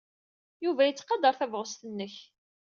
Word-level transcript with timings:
Yuba 0.63 0.83
yettqadar 0.87 1.33
tabɣest-nnek. 1.39 2.15